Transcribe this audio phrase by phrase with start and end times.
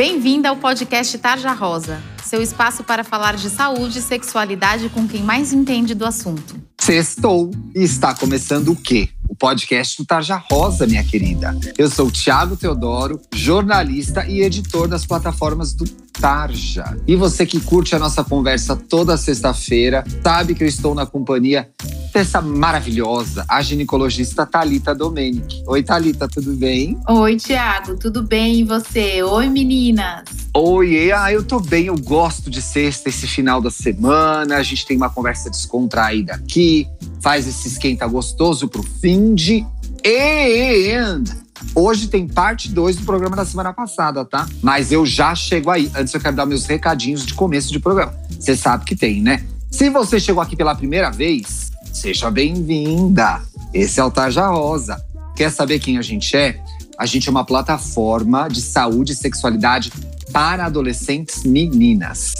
[0.00, 5.22] Bem-vinda ao podcast Tarja Rosa, seu espaço para falar de saúde e sexualidade com quem
[5.22, 6.58] mais entende do assunto.
[6.80, 9.10] Sextou e está começando o quê?
[9.28, 11.54] O podcast do Tarja Rosa, minha querida.
[11.76, 15.84] Eu sou o Thiago Teodoro, jornalista e editor das plataformas do
[16.18, 16.96] Tarja.
[17.06, 21.70] E você que curte a nossa conversa toda sexta-feira, sabe que eu estou na companhia
[22.12, 25.62] dessa maravilhosa, a ginecologista Talita Domenic.
[25.66, 26.98] Oi, Talita, tudo bem?
[27.08, 28.60] Oi, Tiago, tudo bem?
[28.60, 29.22] E você?
[29.22, 30.24] Oi, meninas.
[30.54, 34.56] Oi, ah, eu tô bem, eu gosto de sexta, esse final da semana.
[34.56, 36.86] A gente tem uma conversa descontraída aqui,
[37.20, 39.64] faz esse esquenta gostoso pro fim de.
[40.04, 41.24] And
[41.74, 44.46] Hoje tem parte 2 do programa da semana passada, tá?
[44.62, 45.90] Mas eu já chego aí.
[45.94, 48.14] Antes eu quero dar meus recadinhos de começo de programa.
[48.30, 49.44] Você sabe que tem, né?
[49.70, 53.42] Se você chegou aqui pela primeira vez, Seja bem-vinda.
[53.74, 55.04] Esse é o Tarja Rosa.
[55.36, 56.62] Quer saber quem a gente é?
[56.96, 59.92] A gente é uma plataforma de saúde e sexualidade
[60.32, 62.32] para adolescentes meninas.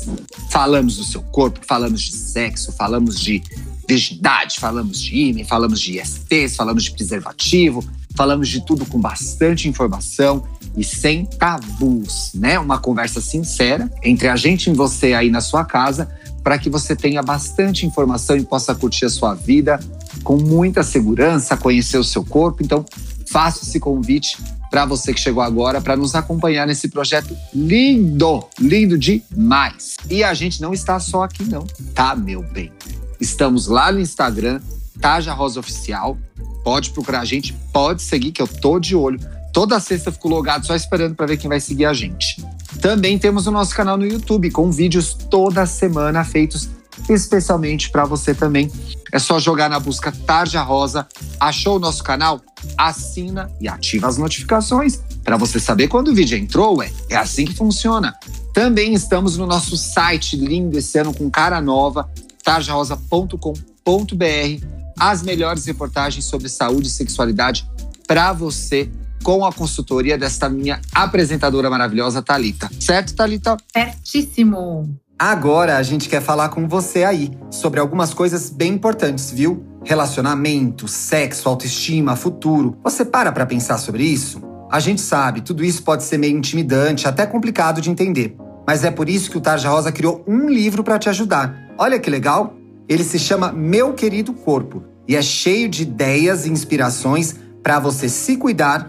[0.50, 3.42] Falamos do seu corpo, falamos de sexo, falamos de
[3.88, 7.84] virgindade, falamos de ímã, falamos de ISTs, falamos de preservativo,
[8.16, 10.44] falamos de tudo com bastante informação
[10.76, 12.58] e sem tabus, né?
[12.58, 16.08] Uma conversa sincera entre a gente e você aí na sua casa
[16.42, 19.78] para que você tenha bastante informação e possa curtir a sua vida
[20.22, 22.62] com muita segurança, conhecer o seu corpo.
[22.62, 22.84] Então,
[23.26, 24.38] faço esse convite
[24.70, 29.96] para você que chegou agora para nos acompanhar nesse projeto lindo, lindo demais.
[30.08, 32.72] E a gente não está só aqui não, tá, meu bem?
[33.20, 34.60] Estamos lá no Instagram,
[35.00, 36.16] Taja Rosa Oficial.
[36.62, 39.18] Pode procurar a gente, pode seguir que eu tô de olho.
[39.52, 42.36] Toda sexta eu fico logado só esperando para ver quem vai seguir a gente.
[42.80, 46.68] Também temos o nosso canal no YouTube com vídeos toda semana feitos
[47.08, 48.70] especialmente para você também.
[49.12, 51.06] É só jogar na busca Tarja Rosa,
[51.38, 52.40] achou o nosso canal?
[52.76, 57.44] Assina e ativa as notificações para você saber quando o vídeo entrou, é, é assim
[57.44, 58.14] que funciona.
[58.52, 62.08] Também estamos no nosso site lindo esse ano com cara nova,
[62.44, 64.66] tarjarosa.com.br,
[64.98, 67.68] as melhores reportagens sobre saúde e sexualidade
[68.06, 68.90] para você
[69.22, 72.70] com a consultoria desta minha apresentadora maravilhosa, Talita.
[72.78, 73.56] Certo, Talita?
[73.72, 74.88] Certíssimo.
[75.18, 79.62] Agora a gente quer falar com você aí sobre algumas coisas bem importantes, viu?
[79.84, 82.78] Relacionamento, sexo, autoestima, futuro.
[82.82, 84.40] Você para para pensar sobre isso?
[84.70, 88.34] A gente sabe, tudo isso pode ser meio intimidante, até complicado de entender.
[88.66, 91.54] Mas é por isso que o Tarja Rosa criou um livro para te ajudar.
[91.76, 92.54] Olha que legal!
[92.88, 98.08] Ele se chama Meu Querido Corpo e é cheio de ideias e inspirações para você
[98.08, 98.88] se cuidar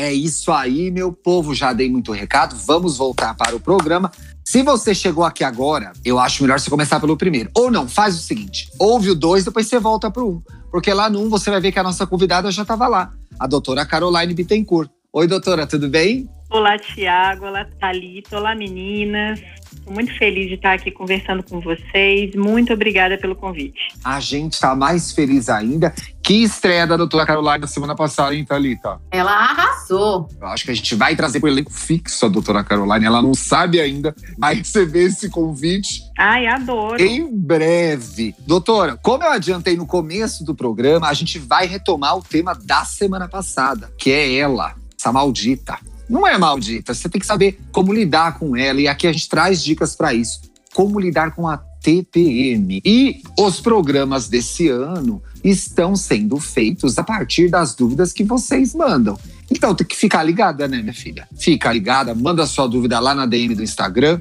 [0.00, 1.52] É isso aí, meu povo.
[1.52, 2.54] Já dei muito recado.
[2.54, 4.12] Vamos voltar para o programa.
[4.44, 7.50] Se você chegou aqui agora, eu acho melhor você começar pelo primeiro.
[7.52, 10.42] Ou não, faz o seguinte: ouve o dois, depois você volta para o um.
[10.70, 13.48] Porque lá no um você vai ver que a nossa convidada já estava lá, a
[13.48, 14.88] doutora Caroline Bittencourt.
[15.12, 16.28] Oi, doutora, tudo bem?
[16.50, 17.44] Olá, Tiago.
[17.44, 18.38] Olá, Thalita.
[18.38, 19.38] Olá, meninas.
[19.70, 22.34] Estou muito feliz de estar aqui conversando com vocês.
[22.34, 23.78] Muito obrigada pelo convite.
[24.02, 25.92] A gente está mais feliz ainda.
[26.22, 28.98] Que estreia da doutora Caroline na semana passada, hein, Thalita?
[29.10, 30.26] Ela arrasou.
[30.40, 33.04] Eu acho que a gente vai trazer para o elenco fixo a doutora Caroline.
[33.04, 36.00] Ela não sabe ainda, vai receber esse convite.
[36.18, 37.02] Ai, adoro.
[37.02, 38.34] Em breve.
[38.46, 42.86] Doutora, como eu adiantei no começo do programa, a gente vai retomar o tema da
[42.86, 45.78] semana passada, que é ela, essa maldita
[46.08, 46.94] não é maldita.
[46.94, 48.80] Você tem que saber como lidar com ela.
[48.80, 50.40] E aqui a gente traz dicas para isso.
[50.74, 52.80] Como lidar com a TPM.
[52.84, 59.18] E os programas desse ano estão sendo feitos a partir das dúvidas que vocês mandam.
[59.50, 61.26] Então tem que ficar ligada, né, minha filha?
[61.38, 64.20] Fica ligada, manda sua dúvida lá na DM do Instagram,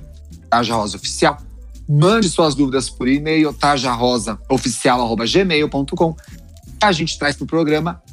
[0.49, 1.37] Taja Rosa Oficial.
[1.89, 6.15] Mande suas dúvidas por e-mail, tajarosaoficial.gmail.com.
[6.81, 8.03] A gente traz para o programa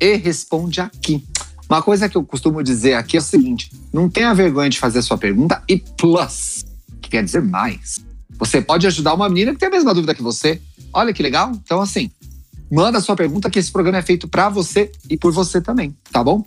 [0.00, 1.24] e responde aqui.
[1.70, 4.98] Uma coisa que eu costumo dizer aqui é o seguinte: não tenha vergonha de fazer
[4.98, 6.64] a sua pergunta e plus,
[7.00, 8.04] que quer dizer mais.
[8.40, 10.60] Você pode ajudar uma menina que tem a mesma dúvida que você.
[10.92, 11.52] Olha que legal.
[11.52, 12.10] Então, assim,
[12.68, 16.24] manda sua pergunta que esse programa é feito para você e por você também, tá
[16.24, 16.42] bom?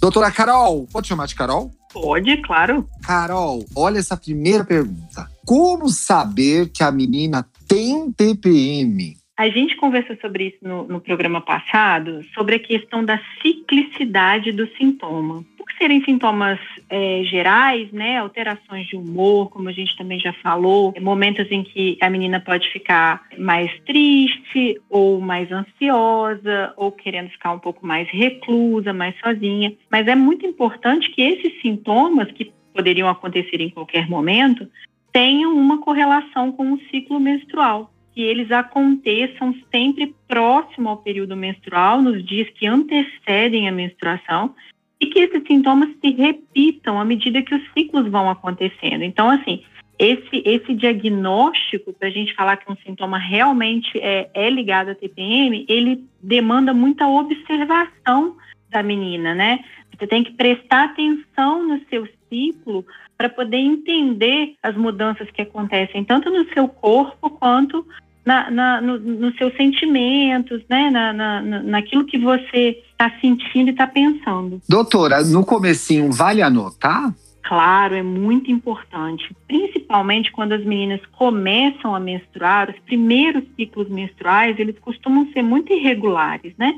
[0.00, 1.70] Doutora Carol, pode chamar de Carol?
[1.92, 2.88] Pode, claro.
[3.02, 5.30] Carol, olha essa primeira pergunta.
[5.44, 9.18] Como saber que a menina tem TPM?
[9.36, 14.68] A gente conversou sobre isso no, no programa passado, sobre a questão da ciclicidade do
[14.76, 15.42] sintoma.
[15.78, 21.50] Serem sintomas é, gerais, né, alterações de humor, como a gente também já falou, momentos
[21.50, 27.58] em que a menina pode ficar mais triste ou mais ansiosa ou querendo ficar um
[27.58, 29.72] pouco mais reclusa, mais sozinha.
[29.90, 34.68] Mas é muito importante que esses sintomas que poderiam acontecer em qualquer momento
[35.10, 42.02] tenham uma correlação com o ciclo menstrual que eles aconteçam sempre próximo ao período menstrual,
[42.02, 44.54] nos dias que antecedem a menstruação,
[45.00, 49.02] e que esses sintomas se repitam à medida que os ciclos vão acontecendo.
[49.02, 49.62] Então, assim,
[49.98, 54.94] esse, esse diagnóstico, para a gente falar que um sintoma realmente é, é ligado à
[54.94, 58.36] TPM, ele demanda muita observação
[58.72, 59.60] da menina, né?
[59.96, 62.84] Você tem que prestar atenção no seu ciclo
[63.16, 67.86] para poder entender as mudanças que acontecem tanto no seu corpo quanto
[68.24, 70.90] na, na, no, nos seus sentimentos, né?
[70.90, 74.60] Na, na, naquilo que você está sentindo e está pensando.
[74.68, 77.14] Doutora, no comecinho vale anotar?
[77.42, 84.58] Claro, é muito importante, principalmente quando as meninas começam a menstruar, os primeiros ciclos menstruais,
[84.58, 86.72] eles costumam ser muito irregulares, né?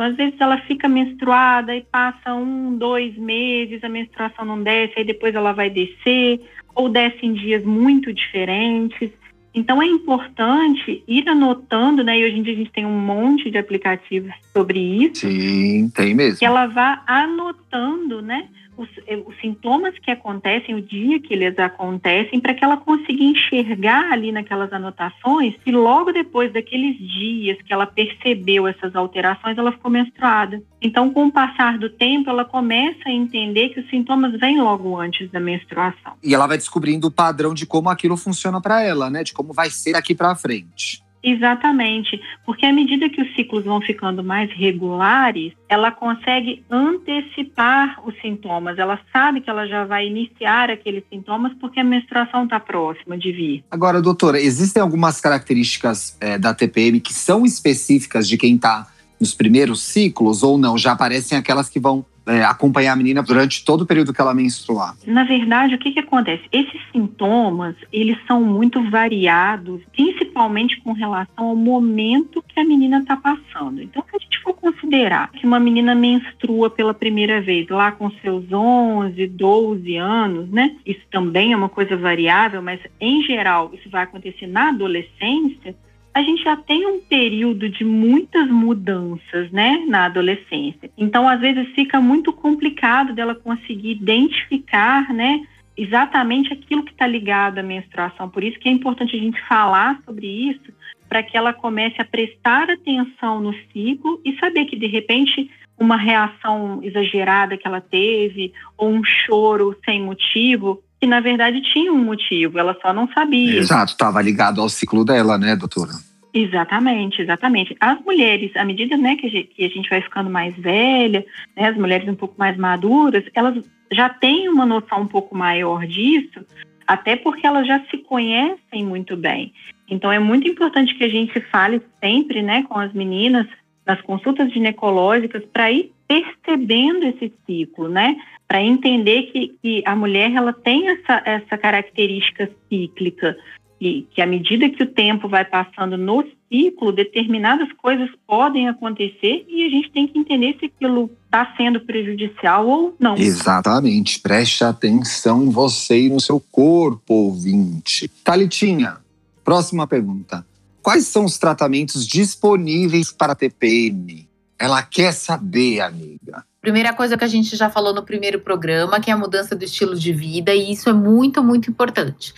[0.00, 4.94] Então, às vezes ela fica menstruada e passa um, dois meses, a menstruação não desce,
[4.96, 6.40] aí depois ela vai descer,
[6.74, 9.10] ou desce em dias muito diferentes.
[9.52, 12.18] Então é importante ir anotando, né?
[12.18, 15.28] E hoje em dia a gente tem um monte de aplicativos sobre isso.
[15.28, 16.38] Sim, tem mesmo.
[16.38, 18.48] Que ela vá anotando, né?
[18.80, 23.22] Os, eh, os, sintomas que acontecem, o dia que eles acontecem, para que ela consiga
[23.22, 29.72] enxergar ali naquelas anotações se logo depois daqueles dias que ela percebeu essas alterações, ela
[29.72, 30.62] ficou menstruada.
[30.80, 34.98] Então, com o passar do tempo, ela começa a entender que os sintomas vêm logo
[34.98, 36.14] antes da menstruação.
[36.22, 39.22] E ela vai descobrindo o padrão de como aquilo funciona para ela, né?
[39.22, 41.02] De como vai ser daqui para frente.
[41.22, 48.14] Exatamente, porque à medida que os ciclos vão ficando mais regulares, ela consegue antecipar os
[48.20, 48.78] sintomas.
[48.78, 53.32] Ela sabe que ela já vai iniciar aqueles sintomas porque a menstruação está próxima de
[53.32, 53.64] vir.
[53.70, 58.86] Agora, doutora, existem algumas características é, da TPM que são específicas de quem está
[59.20, 60.78] nos primeiros ciclos ou não?
[60.78, 64.32] Já aparecem aquelas que vão é, acompanhar a menina durante todo o período que ela
[64.32, 64.94] menstruar?
[65.06, 66.44] Na verdade, o que, que acontece?
[66.52, 73.16] Esses sintomas, eles são muito variados, principalmente com relação ao momento que a menina está
[73.16, 73.82] passando.
[73.82, 78.10] Então, se a gente for considerar que uma menina menstrua pela primeira vez lá com
[78.22, 80.76] seus 11, 12 anos, né?
[80.86, 85.74] Isso também é uma coisa variável, mas em geral isso vai acontecer na adolescência
[86.12, 90.90] a gente já tem um período de muitas mudanças, né, na adolescência.
[90.98, 95.40] Então, às vezes fica muito complicado dela conseguir identificar, né,
[95.76, 98.28] exatamente aquilo que está ligado à menstruação.
[98.28, 100.72] Por isso que é importante a gente falar sobre isso,
[101.08, 105.96] para que ela comece a prestar atenção no ciclo e saber que de repente uma
[105.96, 112.04] reação exagerada que ela teve ou um choro sem motivo que na verdade tinha um
[112.04, 113.58] motivo, ela só não sabia.
[113.58, 115.92] Exato, estava ligado ao ciclo dela, né, doutora?
[116.32, 117.76] Exatamente, exatamente.
[117.80, 121.24] As mulheres, à medida né, que, a gente, que a gente vai ficando mais velha,
[121.56, 125.86] né, as mulheres um pouco mais maduras, elas já têm uma noção um pouco maior
[125.86, 126.44] disso,
[126.86, 129.52] até porque elas já se conhecem muito bem.
[129.88, 133.46] Então é muito importante que a gente fale sempre né, com as meninas
[133.84, 138.16] nas consultas ginecológicas para ir percebendo esse ciclo, né?
[138.48, 143.36] Para entender que, que, a mulher ela tem essa, essa característica cíclica
[143.80, 149.46] e que à medida que o tempo vai passando no ciclo, determinadas coisas podem acontecer
[149.48, 153.16] e a gente tem que entender se aquilo está sendo prejudicial ou não.
[153.16, 154.18] Exatamente.
[154.18, 158.08] Preste atenção em você e no seu corpo, ouvinte.
[158.24, 158.96] Talitinha,
[159.44, 160.44] próxima pergunta.
[160.82, 164.28] Quais são os tratamentos disponíveis para TPM?
[164.60, 166.44] Ela quer saber, amiga.
[166.60, 169.64] Primeira coisa que a gente já falou no primeiro programa, que é a mudança do
[169.64, 172.34] estilo de vida, e isso é muito, muito importante.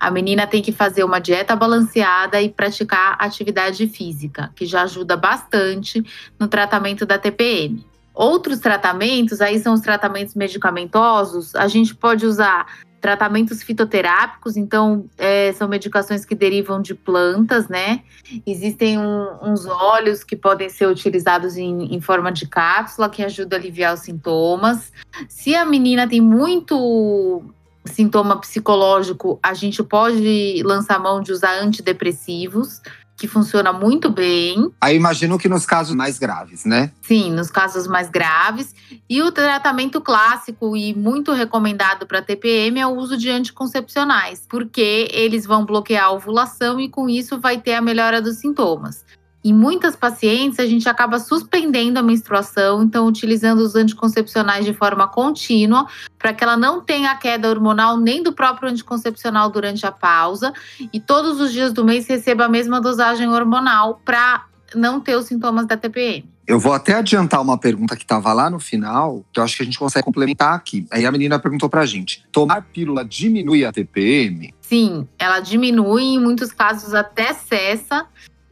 [0.00, 5.18] A menina tem que fazer uma dieta balanceada e praticar atividade física, que já ajuda
[5.18, 6.02] bastante
[6.40, 7.84] no tratamento da TPM.
[8.14, 12.66] Outros tratamentos, aí são os tratamentos medicamentosos, a gente pode usar
[13.00, 18.02] tratamentos fitoterápicos, então é, são medicações que derivam de plantas, né?
[18.46, 23.58] Existem um, uns óleos que podem ser utilizados em, em, forma de cápsula que ajudam
[23.58, 24.92] a aliviar os sintomas.
[25.28, 27.42] Se a menina tem muito
[27.84, 32.80] sintoma psicológico, a gente pode lançar mão de usar antidepressivos
[33.16, 34.70] que funciona muito bem.
[34.80, 36.92] Aí imagino que nos casos mais graves, né?
[37.02, 38.74] Sim, nos casos mais graves.
[39.08, 45.08] E o tratamento clássico e muito recomendado para TPM é o uso de anticoncepcionais, porque
[45.10, 49.04] eles vão bloquear a ovulação e com isso vai ter a melhora dos sintomas.
[49.46, 55.06] Em muitas pacientes, a gente acaba suspendendo a menstruação, então utilizando os anticoncepcionais de forma
[55.06, 55.86] contínua,
[56.18, 60.52] para que ela não tenha queda hormonal nem do próprio anticoncepcional durante a pausa,
[60.92, 65.26] e todos os dias do mês receba a mesma dosagem hormonal para não ter os
[65.26, 66.28] sintomas da TPM.
[66.44, 69.62] Eu vou até adiantar uma pergunta que estava lá no final, que eu acho que
[69.62, 70.88] a gente consegue complementar aqui.
[70.90, 74.52] Aí a menina perguntou pra gente: tomar pílula diminui a TPM?
[74.60, 78.06] Sim, ela diminui, em muitos casos até cessa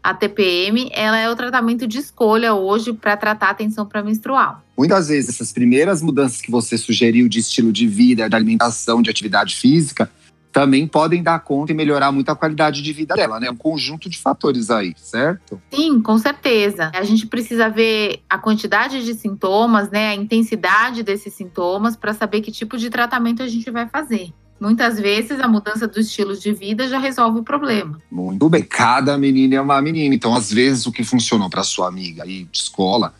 [0.04, 4.62] a TPM, ela é o tratamento de escolha hoje para tratar a tensão pré-menstrual.
[4.76, 9.08] Muitas vezes essas primeiras mudanças que você sugeriu de estilo de vida, de alimentação, de
[9.08, 10.10] atividade física,
[10.52, 13.50] também podem dar conta e melhorar muito a qualidade de vida dela, né?
[13.50, 15.60] Um conjunto de fatores aí, certo?
[15.72, 16.92] Sim, com certeza.
[16.94, 22.42] A gente precisa ver a quantidade de sintomas, né, a intensidade desses sintomas para saber
[22.42, 24.32] que tipo de tratamento a gente vai fazer.
[24.64, 28.00] Muitas vezes a mudança do estilo de vida já resolve o problema.
[28.10, 28.62] Muito bem.
[28.62, 30.14] Cada menina é uma menina.
[30.14, 33.12] Então, às vezes, o que funcionou para sua amiga aí de escola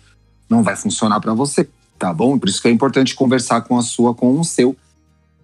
[0.48, 2.38] não vai funcionar para você, tá bom?
[2.38, 4.74] Por isso que é importante conversar com a sua, com o seu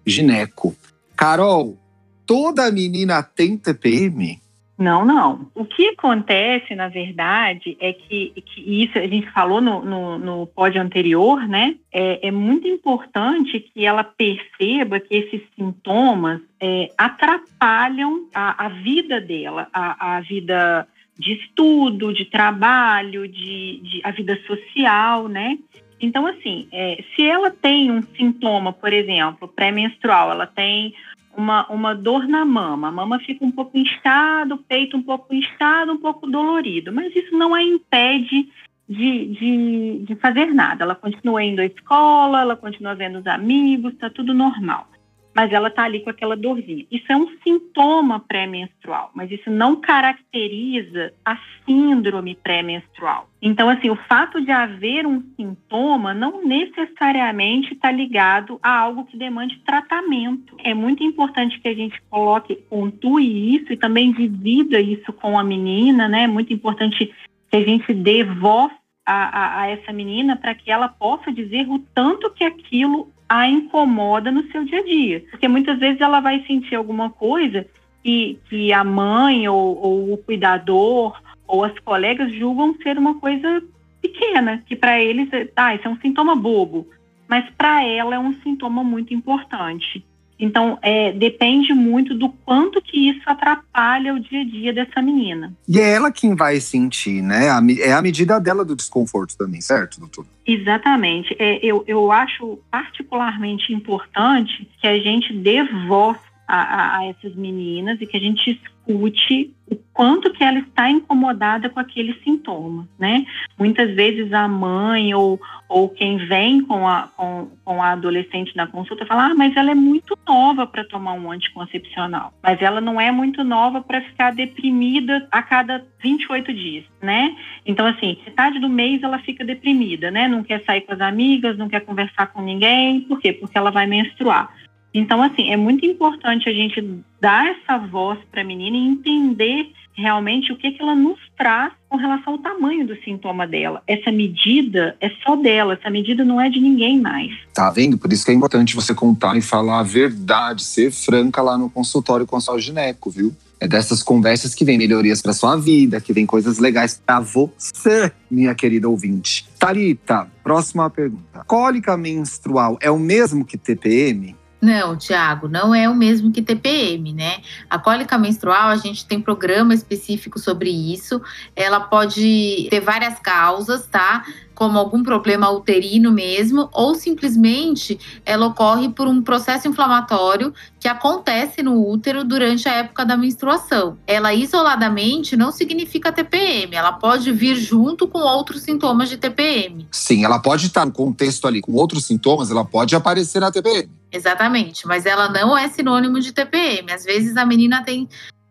[0.03, 0.75] gineco.
[1.15, 1.77] Carol,
[2.25, 4.41] toda menina tem TPM?
[4.81, 5.51] Não, não.
[5.53, 10.47] O que acontece, na verdade, é que, que isso a gente falou no, no, no
[10.47, 11.75] pódio anterior, né?
[11.93, 19.21] É, é, muito importante que ela perceba que esses sintomas é, atrapalham a, a, vida
[19.21, 25.59] dela, a, a, vida de estudo, de trabalho, de, de a vida social, né?
[25.99, 30.95] Então, assim, é, se ela tem um sintoma, por exemplo, pré-menstrual, ela tem
[31.35, 32.89] uma, uma dor na mama.
[32.89, 36.91] A mama fica um pouco instada, o peito um pouco instado, um pouco dolorido.
[36.91, 38.49] Mas isso não a impede
[38.87, 40.83] de, de, de fazer nada.
[40.83, 44.90] Ela continua indo à escola, ela continua vendo os amigos, está tudo normal
[45.33, 46.85] mas ela está ali com aquela dorzinha.
[46.91, 53.29] Isso é um sintoma pré-menstrual, mas isso não caracteriza a síndrome pré-menstrual.
[53.41, 59.17] Então, assim, o fato de haver um sintoma não necessariamente está ligado a algo que
[59.17, 60.55] demande tratamento.
[60.63, 65.43] É muito importante que a gente coloque, pontue isso e também divida isso com a
[65.43, 66.23] menina, né?
[66.23, 67.11] É muito importante
[67.49, 68.71] que a gente dê voz
[69.05, 73.47] a, a, a essa menina para que ela possa dizer o tanto que aquilo a
[73.47, 75.23] incomoda no seu dia a dia.
[75.31, 77.65] Porque muitas vezes ela vai sentir alguma coisa
[78.03, 83.63] que, que a mãe ou, ou o cuidador ou as colegas julgam ser uma coisa
[84.01, 86.85] pequena, que para eles, ah, isso é um sintoma bobo,
[87.25, 90.05] mas para ela é um sintoma muito importante.
[90.41, 95.53] Então, é, depende muito do quanto que isso atrapalha o dia a dia dessa menina.
[95.67, 97.45] E é ela quem vai sentir, né?
[97.79, 100.25] É a medida dela do desconforto também, certo, doutor?
[100.45, 101.35] Exatamente.
[101.37, 106.17] É, eu, eu acho particularmente importante que a gente dê voz
[106.51, 110.89] a, a, a essas meninas e que a gente escute o quanto que ela está
[110.89, 113.25] incomodada com aquele sintoma, né?
[113.57, 115.39] Muitas vezes a mãe ou,
[115.69, 119.71] ou quem vem com a, com, com a adolescente na consulta fala, ah, mas ela
[119.71, 124.33] é muito nova para tomar um anticoncepcional, mas ela não é muito nova para ficar
[124.33, 127.33] deprimida a cada 28 dias, né?
[127.65, 130.27] Então, assim, metade do mês ela fica deprimida, né?
[130.27, 133.31] Não quer sair com as amigas, não quer conversar com ninguém, por quê?
[133.31, 134.53] Porque ela vai menstruar.
[134.93, 136.83] Então, assim, é muito importante a gente
[137.19, 141.73] dar essa voz para a menina e entender realmente o que, que ela nos traz
[141.87, 143.81] com relação ao tamanho do sintoma dela.
[143.87, 147.31] Essa medida é só dela, essa medida não é de ninguém mais.
[147.53, 147.97] Tá vendo?
[147.97, 151.69] Por isso que é importante você contar e falar a verdade, ser franca lá no
[151.69, 153.35] consultório com a sua gineco, viu?
[153.59, 158.11] É dessas conversas que vem melhorias para sua vida, que vem coisas legais para você,
[158.29, 159.47] minha querida ouvinte.
[159.59, 161.43] Tarita, próxima pergunta.
[161.45, 164.35] Cólica menstrual é o mesmo que TPM?
[164.61, 167.39] Não, Tiago, não é o mesmo que TPM, né?
[167.67, 171.19] A cólica menstrual, a gente tem programa específico sobre isso.
[171.55, 174.23] Ela pode ter várias causas, tá?
[174.61, 181.63] como algum problema uterino mesmo, ou simplesmente ela ocorre por um processo inflamatório que acontece
[181.63, 183.97] no útero durante a época da menstruação.
[184.05, 189.87] Ela isoladamente não significa TPM, ela pode vir junto com outros sintomas de TPM.
[189.89, 194.00] Sim, ela pode estar no contexto ali com outros sintomas, ela pode aparecer na TPM.
[194.11, 196.91] Exatamente, mas ela não é sinônimo de TPM.
[196.91, 198.09] Às vezes a menina tem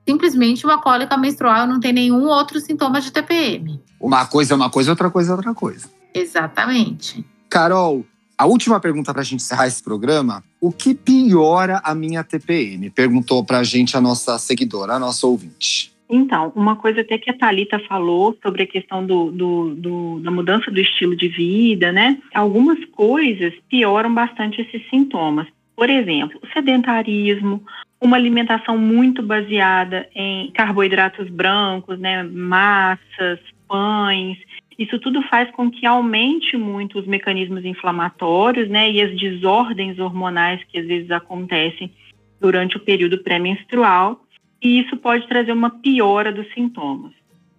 [0.09, 3.81] simplesmente uma cólica menstrual e não tem nenhum outro sintoma de TPM.
[4.01, 5.89] Uma coisa é uma coisa, outra coisa é outra coisa.
[6.15, 7.25] Exatamente.
[7.49, 8.05] Carol,
[8.37, 12.91] a última pergunta para a gente encerrar esse programa: o que piora a minha TPM?
[12.91, 15.93] Perguntou para a gente a nossa seguidora, a nossa ouvinte.
[16.11, 20.31] Então, uma coisa até que a Thalita falou sobre a questão do, do, do, da
[20.31, 22.19] mudança do estilo de vida, né?
[22.35, 25.47] Algumas coisas pioram bastante esses sintomas.
[25.77, 27.63] Por exemplo, o sedentarismo,
[28.01, 32.25] uma alimentação muito baseada em carboidratos brancos, né?
[32.25, 33.39] Massas,
[33.69, 34.37] pães.
[34.77, 38.91] Isso tudo faz com que aumente muito os mecanismos inflamatórios, né?
[38.91, 41.93] E as desordens hormonais que às vezes acontecem
[42.41, 44.21] durante o período pré-menstrual
[44.63, 47.13] e isso pode trazer uma piora dos sintomas.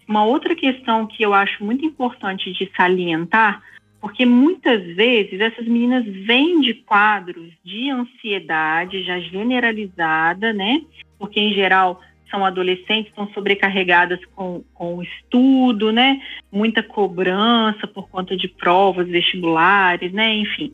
[0.07, 3.61] Uma outra questão que eu acho muito importante de salientar,
[3.99, 10.81] porque muitas vezes essas meninas vêm de quadros de ansiedade já generalizada, né?
[11.17, 16.21] Porque em geral são adolescentes, estão sobrecarregadas com, com estudo, né?
[16.51, 20.33] Muita cobrança por conta de provas vestibulares, né?
[20.35, 20.73] Enfim.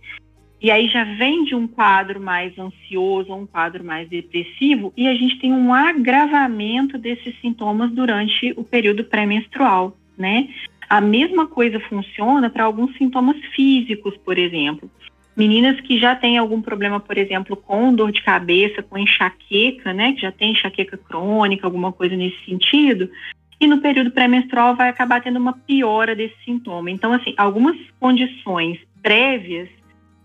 [0.59, 5.13] E aí já vem de um quadro mais ansioso, um quadro mais depressivo, e a
[5.13, 10.49] gente tem um agravamento desses sintomas durante o período pré-menstrual, né?
[10.89, 14.89] A mesma coisa funciona para alguns sintomas físicos, por exemplo.
[15.35, 20.13] Meninas que já têm algum problema, por exemplo, com dor de cabeça, com enxaqueca, né?
[20.13, 23.11] Que já tem enxaqueca crônica, alguma coisa nesse sentido,
[23.59, 26.89] e no período pré-menstrual vai acabar tendo uma piora desse sintoma.
[26.89, 29.69] Então, assim, algumas condições prévias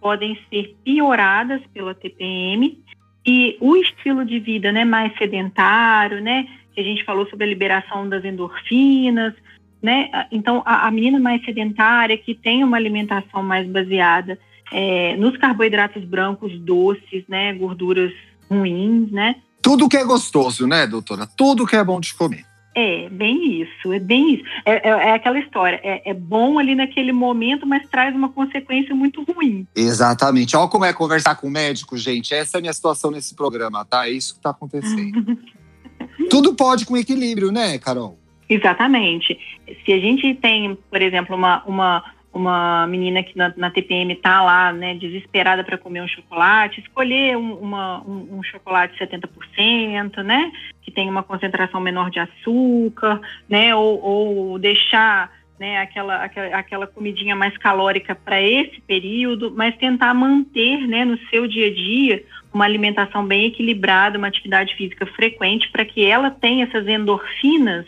[0.02, 2.76] podem ser pioradas pela TPM
[3.24, 7.48] e o estilo de vida, né, mais sedentário, né, que a gente falou sobre a
[7.48, 9.32] liberação das endorfinas,
[9.80, 14.36] né, então a, a menina mais sedentária que tem uma alimentação mais baseada
[14.72, 18.12] é, nos carboidratos brancos doces, né, gorduras
[18.50, 19.36] ruins, né.
[19.62, 21.28] Tudo que é gostoso, né, doutora?
[21.36, 22.44] Tudo que é bom de comer.
[22.74, 24.44] É, bem isso, é bem isso.
[24.64, 28.94] É, é, é aquela história, é, é, bom ali naquele momento, mas traz uma consequência
[28.94, 29.66] muito ruim.
[29.76, 30.56] Exatamente.
[30.56, 32.32] Olha como é conversar com o médico, gente.
[32.34, 34.08] Essa é a minha situação nesse programa, tá?
[34.08, 35.36] É isso que tá acontecendo.
[36.30, 38.18] Tudo pode com equilíbrio, né, Carol?
[38.48, 39.38] Exatamente.
[39.84, 44.42] Se a gente tem, por exemplo, uma, uma uma menina que na, na TPM está
[44.42, 50.50] lá, né, desesperada para comer um chocolate, escolher um, uma, um, um chocolate 70%, né,
[50.80, 55.30] que tem uma concentração menor de açúcar, né, ou, ou deixar
[55.60, 61.18] né, aquela, aquela, aquela comidinha mais calórica para esse período, mas tentar manter, né, no
[61.28, 66.30] seu dia a dia uma alimentação bem equilibrada, uma atividade física frequente, para que ela
[66.30, 67.86] tenha essas endorfinas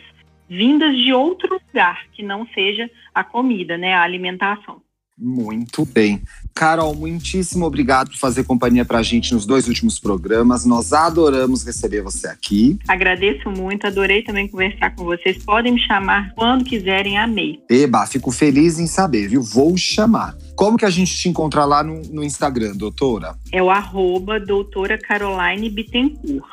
[0.49, 4.81] vindas de outro lugar que não seja a comida, né, a alimentação.
[5.17, 6.21] Muito bem.
[6.53, 10.65] Carol, muitíssimo obrigado por fazer companhia para a gente nos dois últimos programas.
[10.65, 12.77] Nós adoramos receber você aqui.
[12.85, 15.41] Agradeço muito, adorei também conversar com vocês.
[15.43, 17.61] Podem me chamar quando quiserem, amei.
[17.69, 19.41] Eba, fico feliz em saber, viu?
[19.41, 20.35] Vou chamar.
[20.53, 23.35] Como que a gente te encontra lá no, no Instagram, doutora?
[23.53, 26.43] É o arroba doutora Caroline Bittencourt.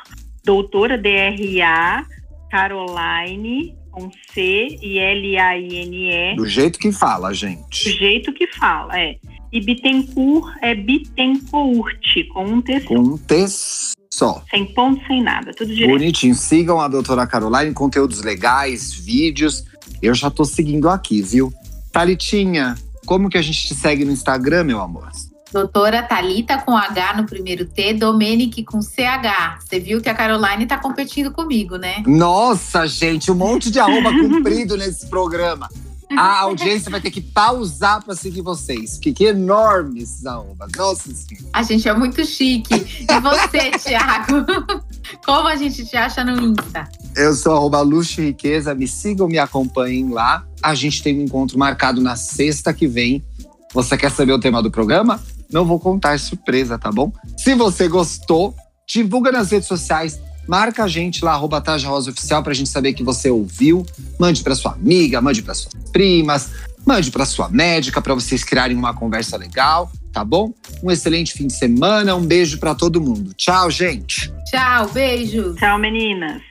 [0.45, 2.05] Doutora D-R-A
[2.49, 6.35] Caroline com C e L-A-I-N-E.
[6.35, 7.85] Do jeito que fala, gente.
[7.85, 9.15] Do jeito que fala, é.
[9.51, 13.45] E Bittencourt é Bittencourt, com um T Com um T
[14.11, 14.43] só.
[14.49, 15.91] Sem ponto, sem nada, tudo direito.
[15.91, 16.33] Bonitinho.
[16.33, 19.63] Sigam a doutora Caroline, conteúdos legais, vídeos.
[20.01, 21.53] Eu já tô seguindo aqui, viu?
[21.91, 22.75] Talitinha,
[23.05, 25.09] como que a gente te segue no Instagram, meu amor?
[25.53, 29.59] Doutora Talita com H no primeiro T, Domenic com CH.
[29.59, 32.01] Você viu que a Caroline tá competindo comigo, né?
[32.07, 35.69] Nossa, gente, um monte de arroba cumprido nesse programa.
[36.17, 38.97] A audiência vai ter que pausar para seguir vocês.
[38.97, 40.71] Que, que enormes esses arrobas.
[40.75, 41.47] Nossa senhora.
[41.53, 42.73] A gente é muito chique.
[42.73, 44.45] E você, Thiago?
[45.23, 46.89] Como a gente te acha no Insta?
[47.15, 48.73] Eu sou arroba Luxo e Riqueza.
[48.73, 50.43] Me sigam, me acompanhem lá.
[50.63, 53.23] A gente tem um encontro marcado na sexta que vem.
[53.73, 55.19] Você quer saber o tema do programa?
[55.53, 57.13] Não vou contar, é surpresa, tá bom?
[57.37, 58.55] Se você gostou,
[58.87, 62.93] divulga nas redes sociais, marca a gente lá, arroba Taja Rosa Oficial, pra gente saber
[62.93, 63.85] que você ouviu.
[64.19, 66.49] Mande pra sua amiga, mande pra suas primas,
[66.85, 70.51] mande pra sua médica, para vocês criarem uma conversa legal, tá bom?
[70.81, 73.31] Um excelente fim de semana, um beijo para todo mundo.
[73.35, 74.33] Tchau, gente.
[74.45, 75.53] Tchau, beijo.
[75.53, 76.41] Tchau, meninas.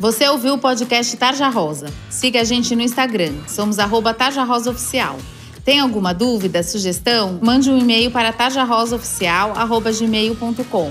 [0.00, 1.92] Você ouviu o podcast Tarja Rosa?
[2.08, 5.18] Siga a gente no Instagram, somos arroba Tarja Rosa Oficial.
[5.70, 7.38] Tem alguma dúvida, sugestão?
[7.40, 10.90] Mande um e-mail para tajarosaoficial.gmail.com